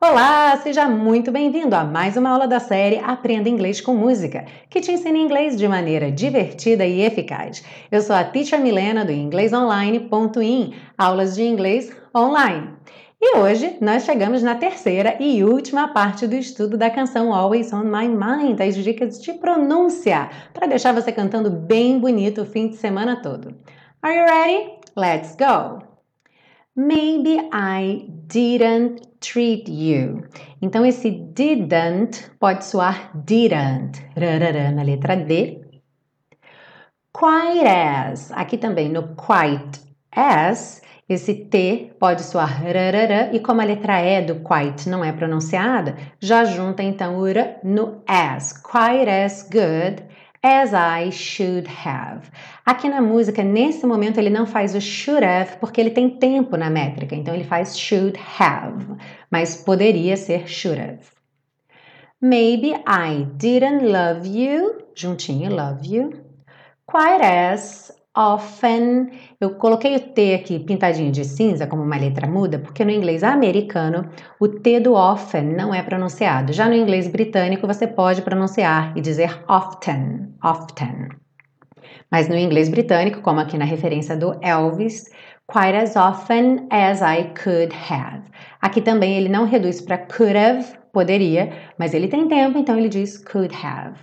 Olá, 0.00 0.56
seja 0.62 0.86
muito 0.86 1.32
bem-vindo 1.32 1.74
a 1.74 1.82
mais 1.82 2.16
uma 2.16 2.30
aula 2.30 2.46
da 2.46 2.60
série 2.60 2.98
Aprenda 2.98 3.48
Inglês 3.48 3.80
com 3.80 3.94
Música, 3.94 4.44
que 4.70 4.80
te 4.80 4.92
ensina 4.92 5.18
inglês 5.18 5.56
de 5.56 5.66
maneira 5.66 6.10
divertida 6.10 6.84
e 6.84 7.02
eficaz. 7.02 7.64
Eu 7.90 8.00
sou 8.00 8.14
a 8.14 8.22
Teacher 8.22 8.60
Milena 8.60 9.04
do 9.04 9.12
inglesonline.in, 9.12 10.74
aulas 10.96 11.34
de 11.34 11.42
inglês 11.42 11.90
online. 12.16 12.70
E 13.20 13.36
hoje 13.38 13.78
nós 13.80 14.04
chegamos 14.04 14.42
na 14.42 14.54
terceira 14.54 15.16
e 15.18 15.42
última 15.42 15.88
parte 15.88 16.26
do 16.26 16.34
estudo 16.34 16.76
da 16.76 16.90
canção 16.90 17.32
Always 17.32 17.72
on 17.72 17.84
My 17.84 18.06
Mind, 18.06 18.60
as 18.60 18.74
dicas 18.76 19.20
de 19.20 19.32
pronúncia, 19.32 20.28
para 20.52 20.66
deixar 20.66 20.92
você 20.92 21.10
cantando 21.10 21.50
bem 21.50 21.98
bonito 21.98 22.42
o 22.42 22.46
fim 22.46 22.68
de 22.68 22.76
semana 22.76 23.16
todo. 23.16 23.54
Are 24.04 24.12
you 24.12 24.26
ready? 24.26 24.80
Let's 24.96 25.34
go! 25.34 25.80
Maybe 26.76 27.40
I 27.50 28.04
didn't 28.26 29.00
treat 29.18 29.66
you. 29.66 30.28
Então, 30.60 30.84
esse 30.84 31.10
didn't 31.10 32.30
pode 32.38 32.66
soar 32.66 33.10
didn't, 33.14 34.02
rarara, 34.14 34.70
na 34.72 34.82
letra 34.82 35.16
D. 35.16 35.58
Quite 37.14 37.66
as, 37.66 38.30
aqui 38.32 38.58
também 38.58 38.90
no 38.90 39.14
quite 39.16 39.80
as, 40.12 40.82
esse 41.08 41.34
T 41.34 41.94
pode 41.98 42.24
soar 42.24 42.62
rarara, 42.62 43.30
e 43.32 43.40
como 43.40 43.62
a 43.62 43.64
letra 43.64 44.02
E 44.02 44.20
do 44.20 44.40
quite 44.40 44.86
não 44.86 45.02
é 45.02 45.12
pronunciada, 45.12 45.96
já 46.20 46.44
junta 46.44 46.82
então 46.82 47.20
o 47.20 47.26
R 47.26 47.56
no 47.64 48.02
as. 48.06 48.52
Quite 48.52 49.08
as 49.08 49.48
good 49.50 50.04
as 50.44 50.74
I 50.74 51.10
should 51.10 51.66
have. 51.66 52.30
Aqui 52.66 52.86
na 52.86 53.00
música, 53.00 53.42
nesse 53.42 53.86
momento, 53.86 54.18
ele 54.18 54.28
não 54.28 54.44
faz 54.44 54.74
o 54.74 54.80
should 54.80 55.24
have 55.24 55.56
porque 55.56 55.80
ele 55.80 55.90
tem 55.90 56.10
tempo 56.10 56.54
na 56.58 56.68
métrica, 56.68 57.16
então 57.16 57.34
ele 57.34 57.44
faz 57.44 57.78
should 57.78 58.20
have, 58.38 58.84
mas 59.30 59.56
poderia 59.56 60.18
ser 60.18 60.46
should 60.46 60.78
have. 60.78 61.00
Maybe 62.20 62.74
I 62.86 63.24
didn't 63.36 63.86
love 63.86 64.28
you, 64.28 64.82
juntinho, 64.94 65.50
love 65.50 65.86
you, 65.86 66.10
quite 66.84 67.22
as 67.22 67.90
often. 68.16 69.10
Eu 69.40 69.56
coloquei 69.56 69.96
o 69.96 70.00
T 70.00 70.34
aqui 70.34 70.58
pintadinho 70.58 71.10
de 71.10 71.24
cinza 71.24 71.66
como 71.66 71.82
uma 71.82 71.96
letra 71.96 72.26
muda, 72.26 72.58
porque 72.58 72.84
no 72.84 72.90
inglês 72.90 73.22
americano 73.22 74.08
o 74.40 74.48
T 74.48 74.80
do 74.80 74.94
often 74.94 75.42
não 75.42 75.74
é 75.74 75.82
pronunciado. 75.82 76.52
Já 76.52 76.68
no 76.68 76.74
inglês 76.74 77.08
britânico 77.08 77.66
você 77.66 77.86
pode 77.86 78.22
pronunciar 78.22 78.96
e 78.96 79.00
dizer 79.00 79.42
often, 79.48 80.34
often. 80.42 81.08
Mas 82.10 82.28
no 82.28 82.36
inglês 82.36 82.68
britânico, 82.68 83.20
como 83.20 83.40
aqui 83.40 83.58
na 83.58 83.64
referência 83.64 84.16
do 84.16 84.38
Elvis, 84.40 85.10
quite 85.46 85.76
as 85.76 85.96
often 85.96 86.66
as 86.70 87.00
I 87.00 87.32
could 87.42 87.74
have. 87.90 88.22
Aqui 88.60 88.80
também 88.80 89.16
ele 89.16 89.28
não 89.28 89.44
reduz 89.44 89.80
para 89.80 89.98
could 89.98 90.36
have, 90.36 90.64
poderia, 90.92 91.52
mas 91.76 91.92
ele 91.92 92.08
tem 92.08 92.28
tempo, 92.28 92.56
então 92.56 92.78
ele 92.78 92.88
diz 92.88 93.18
could 93.18 93.54
have. 93.54 93.98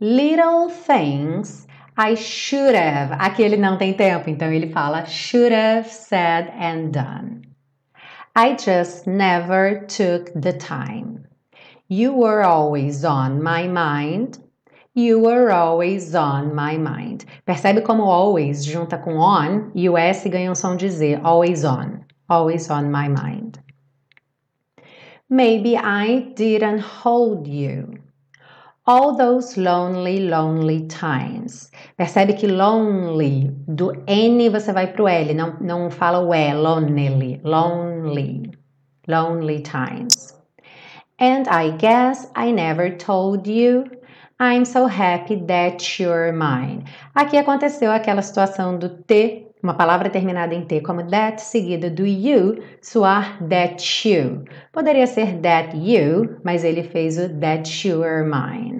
Little 0.00 0.70
things 0.86 1.68
I 2.02 2.14
should 2.14 2.74
have. 2.74 3.12
Aqui 3.18 3.42
ele 3.42 3.58
não 3.58 3.76
tem 3.76 3.92
tempo, 3.92 4.30
então 4.30 4.50
ele 4.50 4.68
fala 4.68 5.04
should 5.04 5.52
have 5.52 5.86
said 5.86 6.50
and 6.58 6.92
done. 6.92 7.42
I 8.34 8.56
just 8.56 9.06
never 9.06 9.84
took 9.86 10.32
the 10.32 10.54
time. 10.54 11.26
You 11.88 12.14
were 12.14 12.42
always 12.42 13.04
on 13.04 13.42
my 13.42 13.68
mind. 13.68 14.38
You 14.94 15.20
were 15.20 15.52
always 15.52 16.14
on 16.14 16.54
my 16.54 16.78
mind. 16.78 17.26
Percebe 17.44 17.82
como 17.82 18.04
always 18.04 18.64
junta 18.64 18.96
com 18.96 19.18
on 19.18 19.70
e 19.74 19.86
o 19.86 19.98
S 19.98 20.26
ganha 20.30 20.48
um 20.50 20.54
som 20.54 20.78
de 20.78 20.88
Z. 20.88 21.20
Always 21.22 21.66
on. 21.66 22.06
Always 22.30 22.70
on 22.70 22.90
my 22.90 23.10
mind. 23.10 23.58
Maybe 25.28 25.76
I 25.76 26.32
didn't 26.34 26.80
hold 26.80 27.46
you. 27.46 27.98
All 28.90 29.16
those 29.16 29.56
lonely, 29.56 30.18
lonely 30.18 30.80
times. 30.88 31.70
Percebe 31.96 32.32
que 32.34 32.48
lonely, 32.48 33.48
do 33.68 33.92
N 34.08 34.48
você 34.48 34.72
vai 34.72 34.88
pro 34.88 35.06
L, 35.06 35.32
não, 35.32 35.56
não 35.60 35.90
fala 35.92 36.18
o 36.18 36.34
E, 36.34 36.52
lonely, 36.52 37.40
lonely, 37.44 38.50
lonely 39.06 39.60
times. 39.60 40.34
And 41.20 41.44
I 41.48 41.70
guess 41.78 42.28
I 42.34 42.50
never 42.50 42.90
told 42.96 43.48
you. 43.48 43.84
I'm 44.40 44.64
so 44.64 44.86
happy 44.86 45.36
that 45.46 46.02
you're 46.02 46.32
mine. 46.32 46.82
Aqui 47.14 47.38
aconteceu 47.38 47.92
aquela 47.92 48.22
situação 48.22 48.76
do 48.76 48.88
T 48.88 49.50
uma 49.62 49.74
palavra 49.74 50.08
terminada 50.08 50.54
em 50.54 50.64
T 50.64 50.80
como 50.80 51.06
that, 51.10 51.40
seguida 51.42 51.90
do 51.90 52.06
you, 52.06 52.62
soar 52.80 53.38
that 53.48 54.08
you. 54.08 54.44
Poderia 54.72 55.06
ser 55.06 55.38
that 55.40 55.76
you, 55.76 56.38
mas 56.42 56.64
ele 56.64 56.82
fez 56.82 57.18
o 57.18 57.28
that 57.40 57.86
you 57.86 58.02
are 58.02 58.24
mine. 58.24 58.79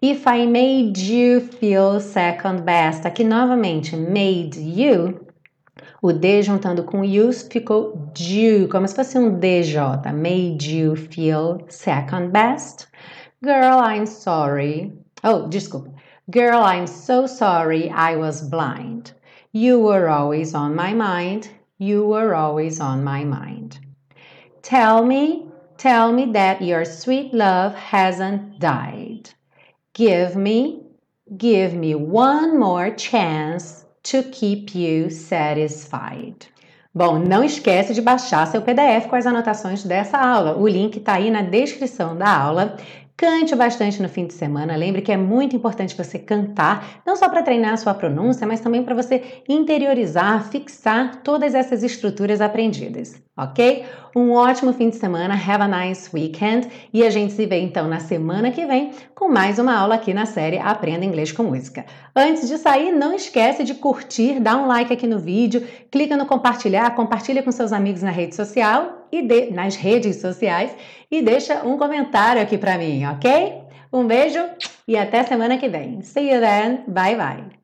If 0.00 0.28
I 0.28 0.46
made 0.46 0.96
you 0.96 1.40
feel 1.40 1.98
second 1.98 2.64
best, 2.64 3.04
aqui 3.04 3.24
novamente, 3.24 3.96
made 3.96 4.56
you, 4.56 5.26
o 6.00 6.12
D 6.12 6.40
juntando 6.40 6.84
com 6.84 7.02
you 7.02 7.32
ficou 7.32 7.96
do, 8.14 8.68
como 8.68 8.86
se 8.86 8.94
fosse 8.94 9.18
um 9.18 9.40
DJ. 9.40 9.80
Made 10.14 10.72
you 10.72 10.94
feel 10.94 11.64
second 11.68 12.30
best. 12.30 12.86
Girl, 13.42 13.80
I'm 13.80 14.06
sorry. 14.06 14.92
Oh, 15.24 15.48
desculpa. 15.48 15.92
Girl, 16.30 16.62
I'm 16.62 16.86
so 16.86 17.26
sorry 17.26 17.90
I 17.90 18.14
was 18.14 18.40
blind. 18.48 19.12
You 19.52 19.80
were 19.80 20.08
always 20.08 20.54
on 20.54 20.76
my 20.76 20.94
mind. 20.94 21.50
You 21.76 22.06
were 22.06 22.36
always 22.36 22.78
on 22.78 23.02
my 23.02 23.24
mind. 23.24 23.80
Tell 24.62 25.04
me, 25.04 25.48
tell 25.76 26.12
me 26.12 26.30
that 26.34 26.62
your 26.62 26.84
sweet 26.84 27.34
love 27.34 27.74
hasn't 27.74 28.60
died. 28.60 29.07
Give 29.98 30.36
me, 30.36 30.86
give 31.36 31.74
me 31.74 31.96
one 31.96 32.56
more 32.56 32.94
chance 32.96 33.84
to 34.04 34.22
keep 34.22 34.72
you 34.72 35.10
satisfied. 35.10 36.46
Bom, 36.94 37.18
não 37.18 37.42
esquece 37.42 37.92
de 37.92 38.00
baixar 38.00 38.46
seu 38.46 38.62
PDF 38.62 39.08
com 39.08 39.16
as 39.16 39.26
anotações 39.26 39.82
dessa 39.82 40.16
aula. 40.16 40.56
O 40.56 40.68
link 40.68 40.98
está 40.98 41.14
aí 41.14 41.32
na 41.32 41.42
descrição 41.42 42.16
da 42.16 42.32
aula. 42.32 42.76
Cante 43.20 43.52
bastante 43.56 44.00
no 44.00 44.08
fim 44.08 44.28
de 44.28 44.32
semana. 44.32 44.76
Lembre 44.76 45.02
que 45.02 45.10
é 45.10 45.16
muito 45.16 45.56
importante 45.56 45.96
você 45.96 46.20
cantar, 46.20 47.02
não 47.04 47.16
só 47.16 47.28
para 47.28 47.42
treinar 47.42 47.72
a 47.72 47.76
sua 47.76 47.92
pronúncia, 47.92 48.46
mas 48.46 48.60
também 48.60 48.84
para 48.84 48.94
você 48.94 49.42
interiorizar, 49.48 50.48
fixar 50.48 51.16
todas 51.16 51.52
essas 51.52 51.82
estruturas 51.82 52.40
aprendidas, 52.40 53.20
ok? 53.36 53.84
Um 54.14 54.30
ótimo 54.30 54.72
fim 54.72 54.88
de 54.88 54.94
semana, 54.94 55.34
have 55.34 55.64
a 55.64 55.66
nice 55.66 56.08
weekend 56.14 56.68
e 56.94 57.04
a 57.04 57.10
gente 57.10 57.32
se 57.32 57.44
vê 57.44 57.58
então 57.58 57.88
na 57.88 57.98
semana 57.98 58.52
que 58.52 58.64
vem 58.64 58.92
com 59.16 59.28
mais 59.28 59.58
uma 59.58 59.76
aula 59.76 59.96
aqui 59.96 60.14
na 60.14 60.24
série 60.24 60.56
Aprenda 60.56 61.04
Inglês 61.04 61.32
com 61.32 61.42
Música. 61.42 61.84
Antes 62.14 62.46
de 62.46 62.56
sair, 62.56 62.92
não 62.92 63.12
esquece 63.12 63.64
de 63.64 63.74
curtir, 63.74 64.38
dar 64.38 64.56
um 64.58 64.68
like 64.68 64.92
aqui 64.92 65.08
no 65.08 65.18
vídeo, 65.18 65.66
clica 65.90 66.16
no 66.16 66.24
compartilhar, 66.24 66.94
compartilha 66.94 67.42
com 67.42 67.50
seus 67.50 67.72
amigos 67.72 68.00
na 68.00 68.12
rede 68.12 68.36
social 68.36 68.97
e 69.10 69.22
de, 69.22 69.50
nas 69.50 69.76
redes 69.76 70.16
sociais 70.16 70.74
e 71.10 71.22
deixa 71.22 71.66
um 71.66 71.78
comentário 71.78 72.42
aqui 72.42 72.58
para 72.58 72.78
mim, 72.78 73.04
ok? 73.06 73.62
Um 73.92 74.06
beijo 74.06 74.44
e 74.86 74.96
até 74.96 75.22
semana 75.24 75.58
que 75.58 75.68
vem. 75.68 76.02
See 76.02 76.30
you 76.30 76.40
then. 76.40 76.84
Bye 76.86 77.16
bye. 77.16 77.58